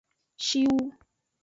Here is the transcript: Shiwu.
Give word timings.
Shiwu. 0.45 0.83